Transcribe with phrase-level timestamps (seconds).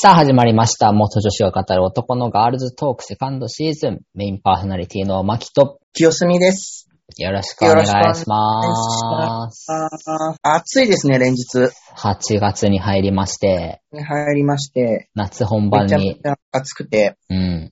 [0.00, 0.92] さあ始まりました。
[0.92, 4.00] 元女子が語る男のガールズトークセカンドシーズン。
[4.14, 6.88] メインパーソナリティのマキと清澄です。
[7.16, 9.66] よろしくお願いします。
[9.68, 11.72] あー暑いですね、連日。
[11.96, 17.16] 8月に入りまして、入りまして、夏本番めちゃめにち、ゃ暑くて。
[17.28, 17.68] うん、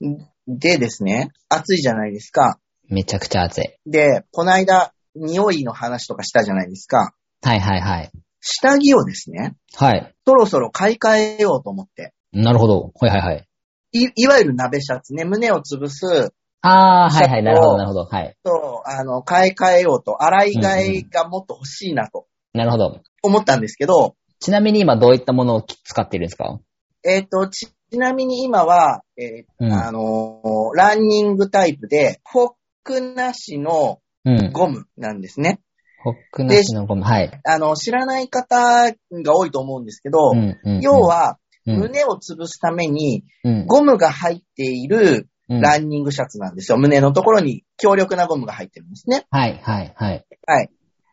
[0.48, 2.58] でですね、暑いじゃないですか。
[2.88, 3.68] めちゃくちゃ暑い。
[3.86, 7.12] で、この間、匂いの話とかしたじゃないですか。
[7.44, 8.10] はいはいはい。
[8.40, 10.12] 下着をですね、はい。
[10.26, 12.14] そろそろ買い替えようと思って。
[12.42, 12.92] なるほど。
[13.00, 13.48] はいはいはい。
[13.92, 17.42] い、いわゆる鍋シャツね、胸を潰すあー、はいはい。
[17.42, 18.04] なるほどなるほど。
[18.04, 18.36] はい。
[18.44, 20.68] と、あの、買い替えようと、洗い替
[20.98, 23.00] えがもっと欲しいなとなるほど。
[23.22, 26.60] 思ったんですけど、ちなみに今どういったものを使っているんですか？
[27.04, 32.52] えっ、と、ち、ちなみに今は、えーうんあのーランニングタイプで、フォッ
[32.84, 34.52] クなしのうん。
[34.52, 35.60] ゴムなんですね。
[36.02, 37.04] ホックなしのゴム。
[37.04, 37.30] はい。
[37.44, 46.78] あの、知らない方が多いと思うんですけど、うんうんうん要、は、うん胸を潰すために、うんゴムが入っているうんランニングシャツなんですよ。
[46.78, 49.26] 胸のところに強力なゴムが入ってるんですね。
[49.30, 50.26] はいはいはい。
[50.46, 50.70] はい。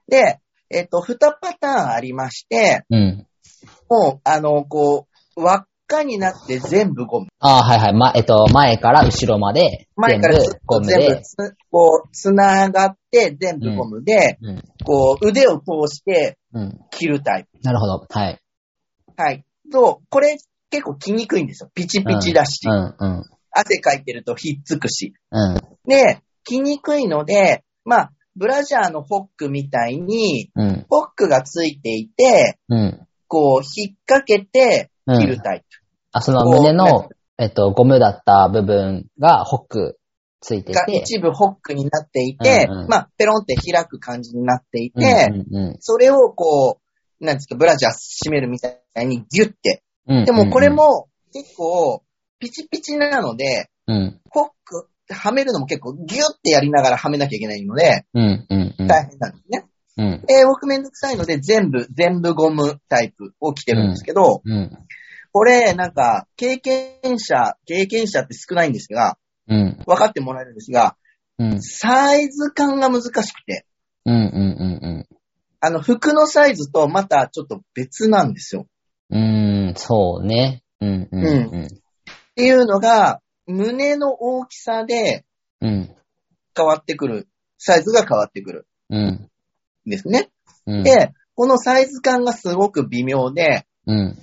[0.08, 0.40] で、
[0.72, 3.28] えっ、と、二パターンありまして、うん。
[3.90, 7.28] もう、あの、こう、輪っかになって全部ゴム。
[7.40, 7.94] あー、はいはい。
[7.94, 11.22] ま、えっと、前から後ろまで、全部前からゴムと全部
[11.72, 14.64] こう、つながって全部ゴムで、うん。
[14.84, 15.64] こう、腕を通
[15.94, 16.80] してうん。
[16.92, 17.60] 切るタイプ。
[17.64, 18.06] なるほど。
[18.10, 18.40] はい。
[19.16, 19.46] はい。
[19.74, 20.38] と、これ
[20.70, 21.72] 結構着にくいんですよ。
[21.74, 25.14] ピチピチだし、うん、うん、汗かいてるとひっつくし。
[25.32, 33.08] うん、で、着にくいので、まあ、ブラジャーのホックみたいに、うん、ホックがついていて、うん。
[33.28, 35.20] こう、引っ掛けてうん。
[35.20, 35.66] 切るタイプ。
[36.12, 40.00] あ、その胸の、えっと、ゴムだった部分がホック
[40.40, 40.98] ついてがて。
[40.98, 46.83] 一部ホックになっていて、うんうんまあ、ペロンって開く感じになっていうんて、うんそれをこう、
[47.26, 47.92] なんですか、ブラジャー
[48.28, 49.84] 締めるみたいにギュッて。
[50.08, 50.26] うん。
[50.26, 52.04] でもこれ、も結構
[52.40, 58.88] ピチピチなので、うん、ホック、はめるのも結構ギュッてやりながらはめなきゃいけないので、うん、うん、うん。
[58.88, 59.66] 大変なんですね。
[59.96, 64.72] うん、で、僕めんどくさいので全部、全部ゴムタイプを着てるんですけど、うん、
[65.32, 69.18] これなんか経験者、経験者って少ないんですが、
[69.48, 70.96] うん、分かってもらえるんですが、
[71.38, 73.66] うん、サイズ感が難しくて、
[74.06, 75.03] うん、うん、
[75.66, 78.68] あの服のサイズとまたちょっと別なんですよ。
[79.10, 79.68] うん。
[79.70, 80.62] うん、そうね。
[80.82, 81.66] うん、うん、うん。
[81.68, 81.70] っ
[82.36, 85.24] ていうのが、胸の大きさで
[85.62, 85.90] うん、
[86.54, 89.30] 変わってくる、サイズが変わってくるうん、ん
[89.86, 90.30] ですね。
[90.66, 90.84] うん。
[90.84, 94.18] で、このサイズ感がすごく微妙で、うん、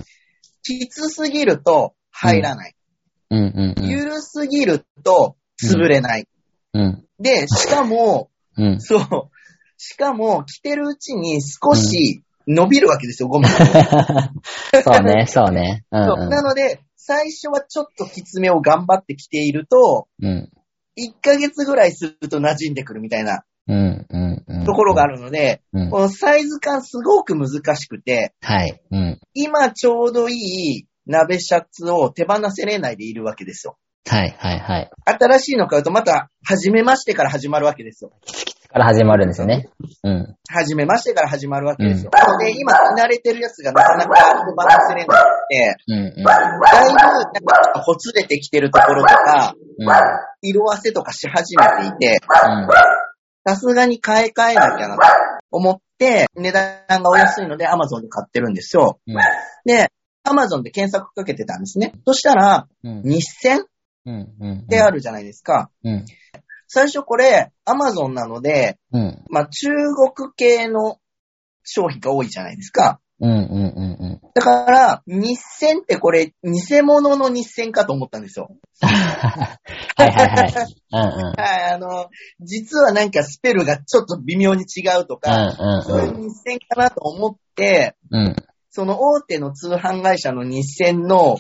[0.63, 2.75] きつすぎると入らない。
[3.31, 3.89] うん、うん、うん。
[3.89, 6.29] ゆるすぎると潰れない。
[6.75, 8.29] うん、で、しかも、
[8.59, 8.81] うん。
[8.83, 9.31] そう、
[9.83, 14.31] しかも着てるうちに少し伸びるわけですよ、 ゴムが。
[14.83, 15.85] そうね、そうね。
[15.91, 20.51] うん、そうなので、最初はちょっときつめを頑張って着ていると、うん、
[20.99, 24.65] 1ヶ月ぐらいすると馴染んでくるみたいなうん、うん、うん。
[24.67, 25.91] ところがあるので、うん。
[25.91, 28.83] このサイズ感すごく難しくて、はい。
[28.91, 29.21] うん。
[29.33, 33.79] 今ちょうどいい鍋シャツを手放せれないでいるわけですよ。
[34.07, 34.91] はい、はい、はい。
[35.07, 38.13] 新しいの買うとまた、初めましてから始まるわけですよ。
[38.73, 39.69] から始まるんですよね。
[40.05, 40.37] うん。
[40.49, 42.11] 初めましてから始まるわけですよ。
[42.13, 44.15] なので、今着慣れてるやつがなかなか
[44.47, 46.23] 手放せれなくて、うん、うん。
[46.23, 49.89] だいぶ、なんか、ほつれてきてるところとか、うん。
[50.43, 52.69] 色あせとかし始めていて、うん。
[53.45, 55.03] さすがに買い替えなきゃなと
[55.51, 59.01] 思って、値段がお安いので Amazon で買ってるんですよ。
[59.07, 59.17] うん。
[59.65, 59.91] で、
[60.25, 61.95] Amazon で検索かけてたんですね。
[62.07, 63.03] そしたら、うん。
[63.03, 63.65] 日銭
[64.07, 64.33] うん。
[64.41, 64.59] うん。
[64.61, 65.71] ってあるじゃないですか。
[65.85, 66.05] うん。
[66.73, 69.25] 最初これ、Amazon なので、うん。
[69.29, 69.71] まあ中
[70.15, 70.99] 国系の
[71.65, 73.01] 商品が多いじゃないですか。
[73.19, 73.29] うん。
[73.29, 73.39] うん。
[73.39, 74.21] うん。
[74.35, 78.55] だから、日銭ってこれ、偽物の日銭かと思ったんですよ。
[78.81, 79.59] は
[79.99, 80.77] いはいはい。
[80.93, 81.35] うんうん。
[81.37, 82.09] はい、あの、
[82.39, 88.37] 実はなんかスペルがちょっと微妙に違うとか、そういう日銭かなと思って、うん。
[88.77, 88.85] うん。
[88.85, 91.39] その大手の通販会社の日銭の、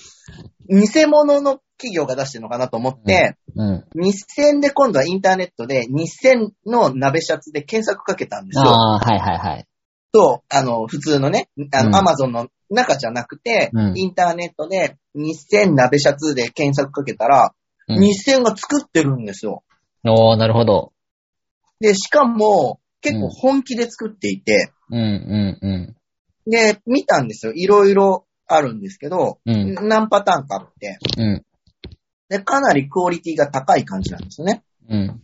[0.69, 3.85] 偽物の企業が出してるのかなと思って、うん。
[3.95, 8.65] 日銭で今度はインターネットで日銭の鍋シャツで検索かけたんですよ。
[8.65, 9.67] ああ、はいはいはい。
[10.13, 17.55] と、あの、普通のね、あうんの、アマゾンの中じゃなくて、うんインターネットで日銭鍋シャツで検索かけたら、
[17.89, 19.65] うん日銭が作ってるんですよ。
[20.05, 20.93] おー、なるほど。
[21.81, 25.97] で、しかも、結構本気で作っていて、うんうんう
[26.51, 27.53] で、見たんですよ。
[27.53, 29.51] いろいろあるんですけど、ん。
[29.51, 29.89] うん。
[29.89, 31.45] 何パターンかあって、うん。
[32.29, 34.63] で、かなりクオリティが高い感じなんですよね。
[34.89, 35.23] うん。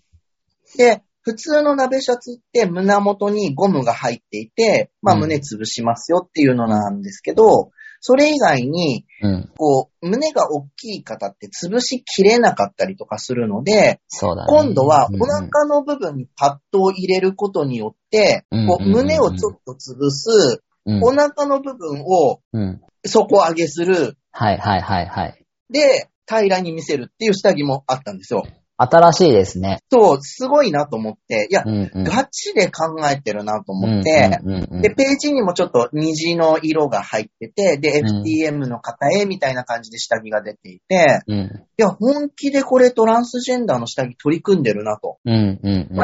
[0.77, 7.71] で、普通の鍋シャツって胸元にゴムが入っていて、まあうん胸潰しますよっていうのなんですけど、
[8.01, 9.51] それ以外に、うん。
[9.57, 14.01] こう、胸が大きい方って潰しきれなかったりとかするので。
[14.49, 21.05] 今度はうんお腹の部分にパッドを入れることによって、こう胸をちょっと潰す、うん。
[21.05, 22.81] お腹の部分をうん。
[23.05, 25.45] 底上げする、はいはいはいはい。
[25.71, 28.45] で、平らに見せるっていう下着もあったんですよ。
[28.79, 29.79] 新しいですね。
[29.91, 32.05] そう、すごいなと思って、いやう、んうん。
[32.05, 41.39] ガチで考えてるなと思って、うんうんうんうん、で、ページにもちょっと虹の色が入ってて、で、うん FTM の方へみたいな感じで下着が出ていて、うん。
[41.39, 45.19] いや、本気でこれトランスジェンダーの下着取り組んでるなと。
[45.25, 45.97] うんうんうん。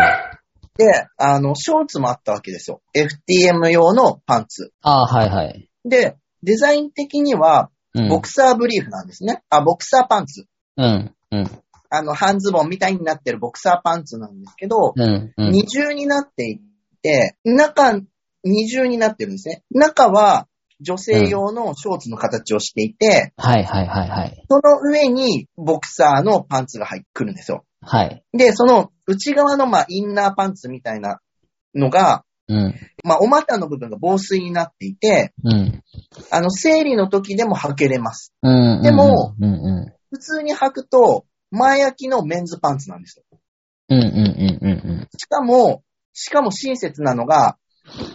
[0.79, 2.81] で、あの、ショーツもあったわけですよ。
[2.95, 4.73] FTM 用のパンツ。
[4.83, 5.69] ああ、はいはい。
[5.85, 8.09] で、デザイン的には、うん。
[8.09, 9.43] ボクサーブリーフなんですね。
[9.51, 10.47] あ、ボクサーパンツ。
[10.79, 11.15] うん。
[11.31, 11.51] うん。
[11.91, 15.33] あの、半ズボンみたいになってるボクサーパンツなんですけど、うん。
[15.37, 15.53] うん。
[15.53, 16.61] 二重になってい
[17.03, 18.01] て、中、
[18.45, 19.63] 二重になってるんですね。
[19.71, 20.49] 中は
[20.83, 24.45] 女性用のショーツの形をしていて、はいはいはいはい。
[24.49, 27.65] その上にボクサーのパンツが入ってくるんですよ。
[27.81, 28.25] はい。
[28.33, 31.21] で、その内側のまあインナーパンツみたいな
[31.75, 32.75] のが、うん。
[33.05, 35.83] まあお股の部分が防水になっていて、うん。
[36.31, 38.35] あの生理の時でも履けれます。
[38.43, 38.83] うん。
[38.83, 43.25] でも、うんう普通に履くと前焼きのメンズパンツなんですよ。
[43.95, 43.95] ん。
[43.95, 45.83] うんうんうんうんしかも、
[46.13, 47.57] しかも親切なのが、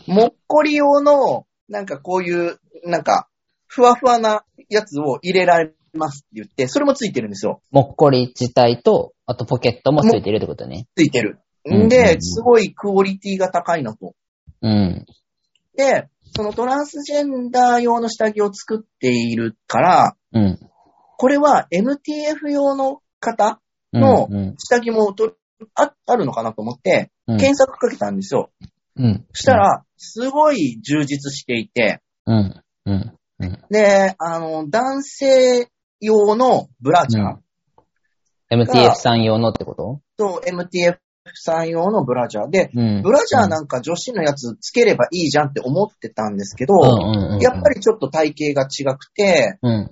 [0.07, 3.27] もっこり用の、なんかこういう、なんか、
[3.65, 7.61] ふわふわなやつを入れられますって言って、それもついてるんですよ。
[7.71, 10.87] もっこり自体と、あとポケットもついてるってことね。
[10.95, 11.29] ついてる。
[11.29, 14.15] うんうんうんで、すごいクオリティが高いなと。
[14.61, 15.05] うん。
[15.75, 20.59] で、そのトランスジェンダー用の下着を作っているから、うん。
[21.17, 23.59] これは MTF 用の方
[23.91, 24.55] うんのうん。
[24.57, 25.35] 下着もと
[25.75, 28.51] ああるのかなと思って、うん検索かけたんですよ。
[28.97, 29.25] うん。
[29.33, 32.63] そしたら、すごい充実していて、うん。
[32.85, 33.13] うん。
[33.39, 33.59] うん。
[33.69, 37.37] で、あの、男性用のブラジャー
[38.49, 40.01] MTF さん用のってこと？
[40.17, 40.97] と MTF
[41.33, 43.01] さん用のブラジャーで、うん。
[43.03, 47.39] ブラジャーなんか女子のやつつければいいじゃんって思ってたんですけど、うんうんうん。
[47.41, 49.91] やっぱりちょっと体型が違くて、うん。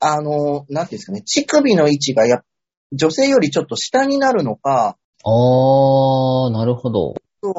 [0.00, 2.42] あの、なんていうんですかね、乳首の位置がや
[2.92, 7.14] 女性よりちょっと下になるのか、あー、なるほど。
[7.42, 7.52] そう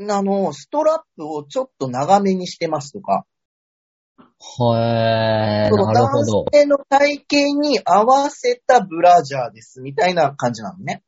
[0.00, 3.24] あの、ストラップをちょっと長めにしてますとか、
[4.76, 6.44] へー、なるほど男。
[6.52, 11.02] 性の体型に合わせたブラジャーです、みたいな感じなのね。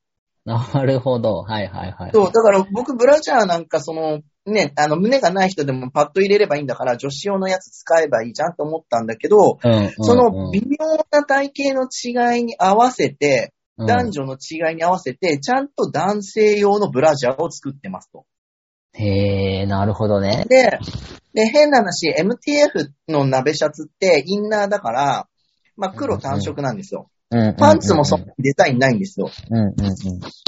[0.45, 1.43] なるほど。
[1.43, 2.11] はいはいはい。
[2.13, 18.27] そう、だから僕ブラジャーなんかその、ね、あの、胸がない人でもパッと入れればいいんだから、女子用のやつ使えばいいじゃんと思ったんだけど、うんうんうん、その微妙な体型の違いに合わせて、うん男女の違いに合わせて、ちゃんと男性用のブラジャーを作ってますと。
[18.93, 20.45] へー、なるほどね。
[20.49, 20.79] で、
[21.35, 25.29] で、変な話、MTF の鍋シャツってインナーだから、
[25.77, 27.03] まあ黒単色なんですよ。
[27.03, 29.31] うんうんうんパンツもそんなにデザインないんですよ。
[29.51, 29.75] うんうん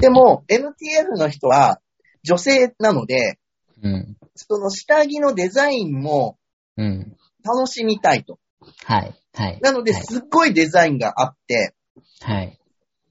[0.00, 1.80] でも、MTF の人は
[2.24, 3.38] 女性なので、
[3.84, 3.94] うん。
[3.94, 4.16] うん。
[4.34, 6.38] その下着のデザインも
[6.76, 7.16] うん。
[7.44, 8.40] 楽しみたいと。
[8.84, 9.14] はい。
[9.34, 9.60] はい。
[9.60, 11.74] なので、はいすっごいデザインがあって、
[12.20, 12.58] はい。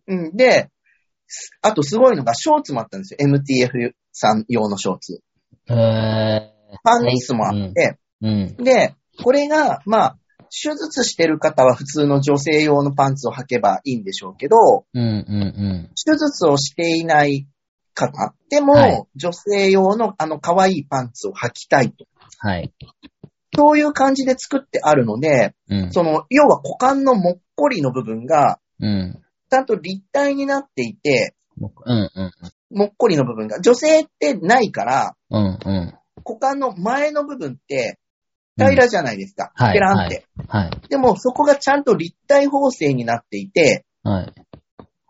[0.08, 0.70] うん、で、
[1.28, 3.20] すあとすごいのが、ショーツもあったんですよ。
[3.22, 5.22] MTF さん用のショーツ。
[5.70, 6.78] えー。
[6.84, 8.56] パンツもあって、うん。
[8.58, 10.18] で、これが、まあ、
[10.52, 17.48] 手術してる方は普通の女性用のパンツを履けばいいんでしょうけど、うんうん手術をしていない
[17.94, 22.06] 方でも、はい女性用のあの可愛いパンツを履きたいと。
[22.44, 22.50] うん。
[22.50, 22.74] はい。
[23.56, 25.92] そういう感じで作ってあるので、うん。
[25.92, 29.22] その、要は股間のもっこりの部分が、うん。
[29.50, 32.32] ちゃんと立体になっていて、うんうん
[32.74, 35.60] もっこりの部分が、女性ってないから、うん。
[35.66, 37.98] うん股間の前の部分って
[38.58, 39.52] 平らじゃないですか。
[39.56, 40.72] はいペランって、はい。
[40.90, 44.34] でも、そこがちゃんと立体縫製になっていて、はい。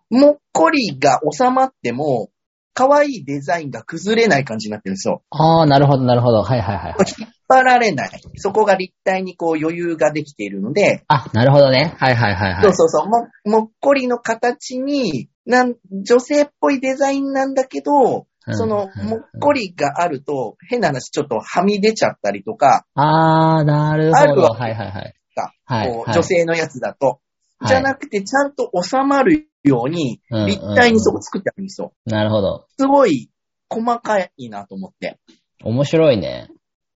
[0.09, 2.29] もっこりが収まっても、
[2.73, 5.23] 可愛いデザインが崩れない感じになってるんですよ。
[5.29, 6.41] あー、なるほどなるほど。
[6.43, 6.95] はいはいはい。
[7.19, 8.09] 引っ張られない。
[8.35, 11.95] そこが立体にこう余裕ができているので、あ、なるほどね。
[11.97, 12.63] はいはいはいはい。
[12.63, 24.17] そうそうそう、も、もっこりの形に、なん、女性っぽいデザインなんだけど、うんその、うんもっこりがあると、変な話、ちょっとはみ出ちゃったりとか、あー、なるほど。
[24.17, 25.13] あるわはいはいはい。
[25.35, 27.07] かはい女性のやつだと。
[27.07, 31.93] はいじゃなくて、ちゃんと収まるように、うん立体にそこ作ってあるんですよ。
[32.05, 32.65] なるほど。
[32.79, 33.29] すごい、
[33.69, 35.19] 細かいなと思って。
[35.63, 36.49] 面白いね。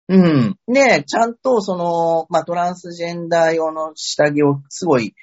[0.09, 0.57] うん。
[0.69, 5.15] で、ちゃんとその、まあ、トランスジェンダー用の下着をすごい、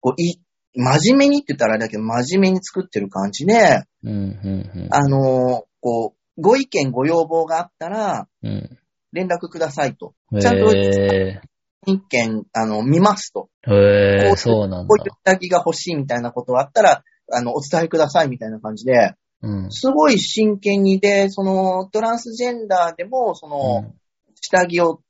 [0.00, 0.40] こう、い、
[0.76, 8.78] 真面目にって言ったらあれだけど、真面目に作ってる感じで、うん、うん、あのーこう、ご意見ご要望があったら、うん。
[9.12, 10.14] 連絡くださいと。
[10.32, 10.40] うん。
[10.40, 11.40] ちゃんとへ
[11.86, 13.48] 一件、あの、見ますと。
[13.68, 15.14] へえ、うそうなんだこういう。
[15.24, 19.70] 下着が欲しいみたいなことがあったら、あの、お伝えくださいみたいな感じで、うん。
[19.70, 23.92] すごい真剣にで、その、トランスジェンダーでも、その、
[24.40, 25.00] 下着を、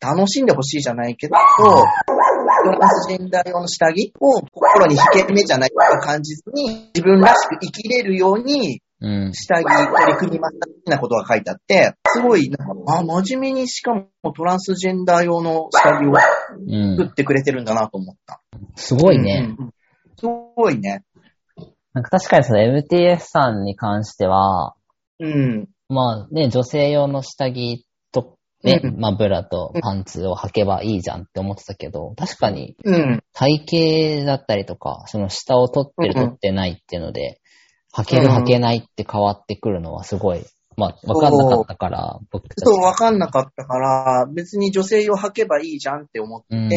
[0.00, 1.36] 楽しんでほしいじゃないけど、
[2.64, 9.32] トランスジェンダー用の下着を心に引け目じゃないと感じずに、自分らしく生きれるように、うん。
[9.34, 16.12] 下着取り組みましたみたいなことが書いてあって、すごい、なんか、あ、真面目にしかもトランスジェンダー用の下着を
[16.68, 16.96] うん。
[16.96, 18.40] 作ってくれてるんだなと思った。
[18.76, 19.54] すごいね。
[19.58, 19.74] うんうんうん。
[20.16, 20.26] す
[20.56, 21.04] ごいね。
[21.94, 24.74] なんか確かにその MTF さんに関しては、
[25.18, 25.68] うん。
[25.88, 27.84] まあね、女性用の下着と、
[28.62, 33.22] ね、うんまあブラとパンツを履けばいいじゃんって思ってたけど、確かにうん。
[33.32, 37.40] 体型だったりとか、その下を取ってる取ってないっていうので、
[37.94, 40.44] 履けるうん履けないって変わってくるのはすごい、
[40.76, 42.64] まあわかんなかったから、僕たち。
[42.64, 46.68] そう、わかんなかったから、別に女性用履けばいいじゃんって思って、うん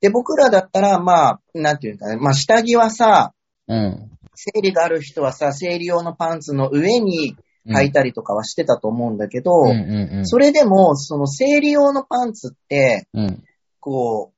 [0.00, 3.34] で、僕らだったら、まあ、なんていうんだね、まあ、下着はさ、
[3.68, 4.10] うん。
[4.34, 7.36] 生理がある人はさ、生理用のパンツの上にうん
[7.66, 10.26] 履いたりとかはしてたと思うんだけど、うんうんうん。
[10.26, 13.44] それでも、その生理用のパンツって、うん。
[13.80, 14.32] こ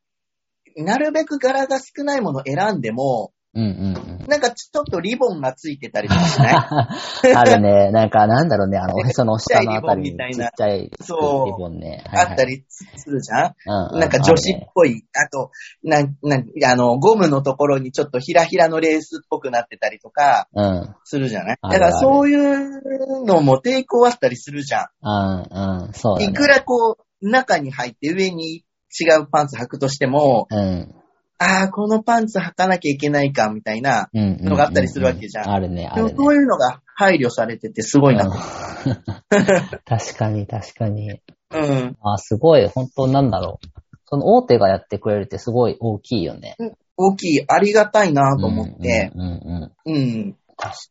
[0.76, 4.11] う、なるべく柄が少ないものを選んでも、うんうんうん。
[4.26, 6.54] なんかちょっとリボンがついてたりとかしない？
[7.34, 7.90] あるね。
[7.90, 8.78] なんか、なんだろうね。
[8.78, 12.02] あの、おへその下のあたりにちっちゃいリボンね。
[12.06, 13.54] はいはいあったりするじゃん？
[13.66, 15.50] うんうなんか女子っぽい、あと、
[15.82, 20.64] なん、なん、あの、ゴムのところにちょっとひらひらのレースっぽくなってたりとかうん。
[20.64, 20.94] うん。
[21.04, 21.56] するじゃない？
[21.60, 25.92] あるあるだからそういうのも抵抗あったりするじゃうん、うん。
[25.94, 26.18] そう。
[26.18, 26.26] ね。
[26.26, 28.64] いくらこう、中に入って上に
[29.00, 30.94] 違うパンツ履くとしても、うん。
[31.38, 34.08] ああ、このパンツ履かなきゃいけないか、みたいな。
[34.12, 34.48] うんうんうんうん。
[34.50, 36.16] のがあったりするわけじゃんあるね、あでもるね。
[36.18, 38.26] そういうのが配慮されててすごいな。
[38.26, 38.32] うん
[39.84, 41.10] 確かに、確かに。
[41.10, 41.96] うん。
[42.02, 43.66] あ、すごい、本当なんだろう。
[44.06, 46.56] その大手がやってくれるってすごい大きいよね。
[46.96, 49.10] 大きい、ありがたいなと思って。
[49.14, 49.94] うんうんうんうん。
[49.94, 50.36] うん。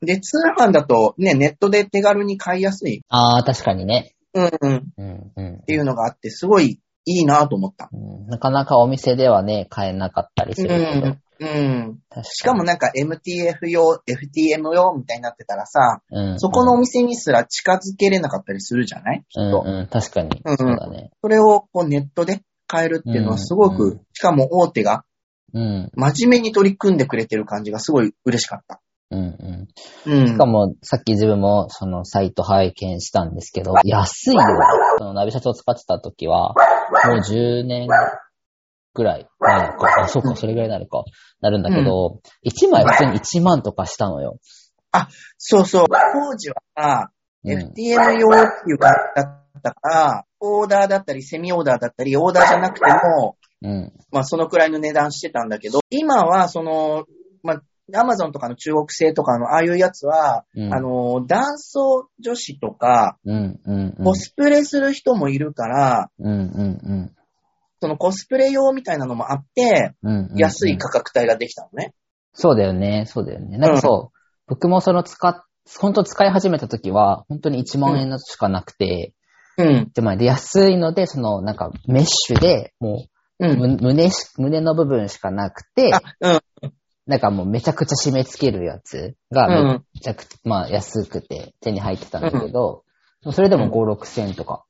[0.02, 3.04] で、通販だとね、ネットで手軽に買いやすい。
[3.10, 4.14] ああ、確かにね。
[4.34, 4.76] うんうん。
[4.78, 5.62] っうんうん。
[5.66, 7.90] ていうのがあって、すごいいいなと思った。
[7.92, 11.08] うんなかなかお店ではね、買えなかったりすうるけど。
[11.08, 11.20] ん。
[11.40, 12.00] うん。
[12.24, 19.24] しかもなんか MTF 用、FTM 用みたいになってたらさ、うんそこのお店にすら近づけれなかったりするじゃない？
[19.28, 19.64] きっと。
[19.66, 20.30] うんうん、確かに。
[20.46, 21.12] うんそうだね。
[21.22, 25.04] それをこうネットで買えるっていうのはすごく、うんうんしかも大手が
[25.54, 25.92] うん。
[25.96, 28.80] 真面目に取り組んでくれてる感じがすごい嬉しかった。
[29.12, 29.68] うん
[30.06, 30.14] うん。
[30.14, 30.28] うん。
[30.28, 34.42] しかも、さっき自分もそのサイト拝見したんですけど、安いよ。
[34.98, 36.54] そのナビシャツを使ってた時は、
[37.06, 37.88] もう10年
[38.94, 40.04] ぐらい前か。
[40.04, 41.04] あ、そうか、それぐらいになるか。
[41.42, 44.40] なるんだけど、1枚普通に1万とかしたのよ。
[45.38, 45.86] そうそう。
[45.88, 47.12] 当時はさ、
[47.44, 47.58] うん。
[47.58, 53.94] FTM 用っていう感じだったから、オーダーだったり、セミオーダーだったり、オーダーじゃなくても、うん。
[54.12, 57.06] まあそのくらいの値段してたんだけど、今はその、
[57.44, 57.62] まあ、
[57.96, 60.74] アマゾンとかの中国製とかのああいうやつは、うん。
[60.74, 64.04] あの、男装女子とか、うん、うん、うん。
[64.04, 67.12] コスプレする人もいるから、うん、うん、
[67.82, 70.30] そのコスプレ用みたいなのもあって、うん。
[70.32, 70.38] うん。
[70.38, 71.94] 安い価格帯ができたのね。
[72.34, 73.58] そうだよね、そうだよね。
[73.58, 74.18] なんかそう、
[74.48, 75.44] 僕もその使っ、
[75.80, 79.14] 本当使い始めた時は、本当に1万円のしかなくて、
[79.58, 79.92] うん。
[79.94, 83.06] で、まあ、で安いので、その、なんか、メッシュで、も
[83.40, 83.60] う、うん。
[83.60, 86.30] む胸し、胸の部分しかなくて、あ、う
[86.68, 86.74] ん。
[87.08, 89.86] なんかもうめちゃくちゃ締め付けるやつがめうん。
[90.00, 92.84] ちゃくちゃ、まあ安くて手に入ってたんだけど、
[93.32, 94.66] それでも5、6千とか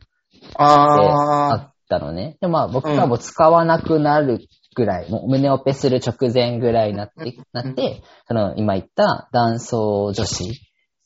[0.55, 2.37] ああったのね。
[2.41, 4.39] で、まあ僕はもう使わなくなる
[4.75, 10.51] ぐらい、もう胸オペする直前ぐらいになって、なって、その今言った男装女子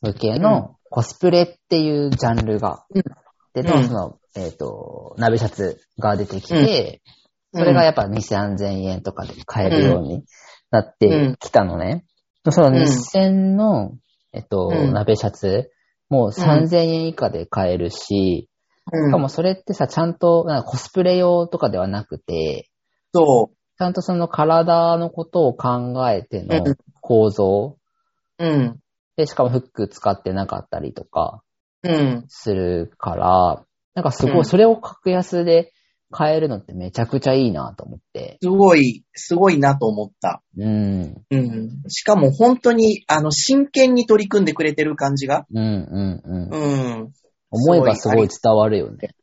[0.01, 3.03] 向けのコスプレっていうジャンルが、うん
[3.55, 3.87] で、うん。
[3.87, 7.01] その、えっ、と、ナビシャツが出てきて、
[7.53, 10.25] それがやっぱ2、3000円とかで買えるように
[10.71, 12.05] なってきたのね。
[12.51, 13.93] そのうん2000の、
[14.33, 15.71] えっと、うん鍋シャツ、
[16.09, 18.49] もう3000円以下で買えるし、
[18.91, 19.09] うん。
[19.09, 22.69] しかもそれってさ、ちゃんとなんかコスプレ用とかではなくて、
[23.13, 27.77] そちゃんとその体のことを考えてうのん構造、
[28.39, 28.45] う。
[28.45, 28.79] うん。
[29.15, 31.41] で、しかもフック使ってなかったりとか
[31.83, 32.25] うん。
[32.27, 35.71] するから、なんかすごい、うんそれを格安で
[36.15, 38.37] 買えるのってめちゃくちゃいいなと思って。
[38.41, 40.41] すごい、すごいなと思った。
[40.57, 41.15] うん。
[41.29, 41.83] うん。
[41.89, 45.45] しかも本当に、あの、真剣に取り組んでくれてる感じが。
[45.53, 46.49] うん、うん、うん。
[46.53, 46.57] う
[47.03, 47.11] ん。
[47.51, 49.13] 思えばすごい伝わるよね。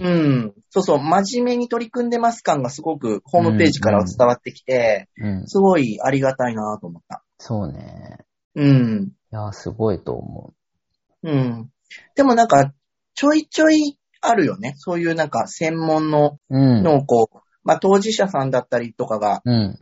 [0.00, 0.54] うん。
[0.70, 5.46] そうそう、真面目に取り組んでます感がすごくホームページからは伝わってきて、うん。
[5.46, 7.22] すごいありがたいなと思った。
[7.38, 8.18] そうね。
[8.56, 9.12] うん。
[9.32, 10.52] いや、すごいと思
[11.22, 11.70] うん。
[12.16, 12.72] でもなんか、
[13.14, 14.74] ちょいちょいあるよね。
[14.76, 16.58] そういうなんか専門のう。
[16.58, 16.82] うん。
[16.82, 19.78] のをこう、まあ当事者さんだったりとかが、うん。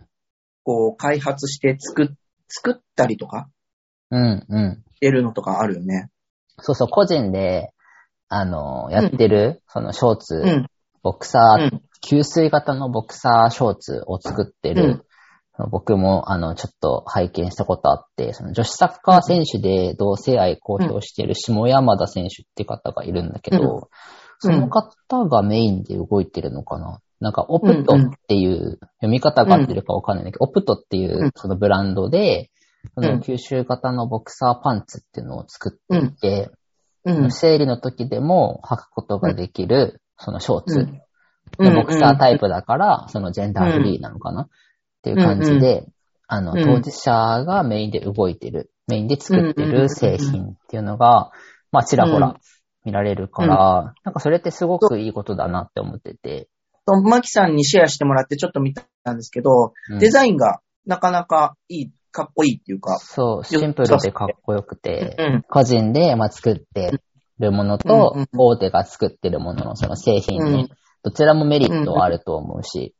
[0.64, 2.09] こう、開発して作っ、
[2.49, 3.49] 作ったりとか
[4.11, 4.47] うん。
[4.49, 4.83] うん。
[4.95, 6.11] してるのとかあるよね。
[6.61, 7.71] そうそう、個人で、
[8.28, 10.66] あの、やってる、そのショーツ、うん。
[11.02, 11.83] ボクサー、うん。
[12.04, 15.02] 吸水型のボクサーショーツを作ってる、うん
[15.73, 23.80] 僕も、あの、ちょっと拝見したことあって、その女子サッカー選手で同性愛公表してる下山田選手って方がいるんだけど、うん
[24.38, 27.00] その方がメインで動いてるのかな？
[27.21, 31.33] なんか、オプトっていう、読み方が合ってるかわかんないんだけど、オプトっていううん。
[31.35, 32.50] そのブランドで、
[32.95, 36.50] その吸収型のボクサーパンツっていうのを作っていて、
[37.04, 37.33] うん。
[37.33, 40.88] 生理の時でも履くことができる、そのショーツ。
[41.59, 41.75] うん。
[41.75, 44.49] ボクサータイプだから、そのジェンダーフリーなのかな、っ
[45.02, 45.88] ていう感じで、
[46.28, 46.62] あの、うん。
[46.62, 47.11] 当事者
[47.45, 51.33] がメインで動いてる、メインで作ってる製品っていうのが、
[51.73, 52.21] まあ、ちらほうん。
[52.21, 52.37] ら
[52.88, 56.49] 見られるから、なんかそれってすごくいいことだなって思ってて。
[56.87, 62.99] と、マキさんにシェアしてもらってちょっと見たんですけど、うんデザインがなかなかいい、かっこいいっていうか。
[62.99, 65.45] そう、シンプルでかっこよくて、うん。
[65.49, 66.99] 個人でまあ作って
[67.38, 72.95] るものとうんうん、大手が作ってるもののその製品うんに、どちらもメリットはあると思うし、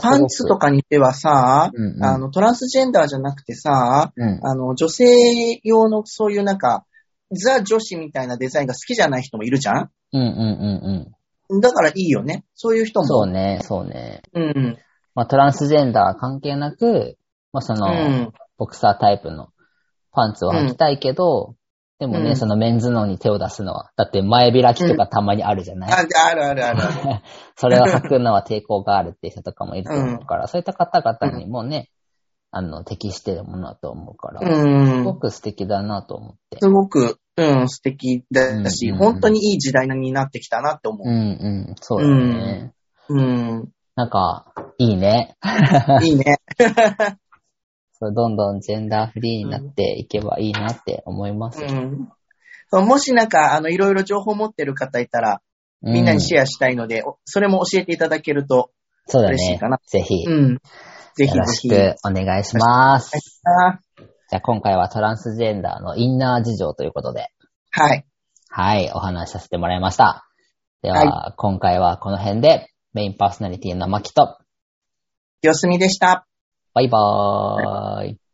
[0.00, 6.84] パンツとかにしてはさ、うんうんあの、トランスジェンダーじゃなくてさ、うんあの、女性用のそういうなんか、
[7.32, 9.90] ザ女子みたいなデザインが好きじゃない人もいるじゃん？
[10.12, 11.16] うんうんうん
[11.50, 11.60] うん。
[11.60, 12.44] だからいいよね。
[12.54, 13.06] そういう人も。
[13.06, 14.22] そうね、そうね。
[14.34, 14.78] うん。
[15.14, 17.16] まあ、トランスジェンダー関係なく、
[17.52, 18.32] まあ、その、うん。
[18.58, 19.48] ボクサータイプの
[20.12, 21.54] パンツを履きたいけど、
[21.98, 27.20] でもね、うんそのメンズのに手を出すのは、だって前開きとかたまにあるじゃない、ああるあるあるある。
[27.56, 31.88] それを履くのは抵抗があるっていう人とかもいると思うから、そういった方々にもね、
[32.56, 34.86] あの、適してるものだと思うから、うん。
[34.86, 36.58] すごく素敵だなと思って。
[36.58, 42.72] すごく、うん、素敵だし、うんうん本当にいい時代になってきたなって思うんうん、そうだね。
[43.10, 43.14] う。
[43.14, 43.68] うん。
[43.94, 45.36] なんか、いいね。
[46.02, 46.38] いいね。
[47.92, 51.62] そうどんどんジェンダーフリーになっていけばいいなって思います。
[51.62, 52.08] うん。
[52.70, 55.42] そうもしなんか、あの、いろいろ情報持ってる方いたら、
[55.82, 58.70] みんなにシェアしたいので、おそれも教えていただけると
[59.12, 59.78] 嬉しいかな。
[59.86, 60.58] ぜひ、ようん。
[61.16, 61.68] ぜひぜろしひ。
[61.70, 63.10] くお願いします。
[63.44, 63.78] あ
[64.28, 67.28] じゃあ今回はトランスジェンダーのインナー事情ということで、
[67.70, 68.04] はい。
[68.48, 70.26] はい、お話しさせてもらいました。
[70.82, 74.38] では、今回はこの辺で、メインパーソナリティのマキと、
[75.42, 76.26] よすみでした。
[76.74, 78.25] バイバーイ。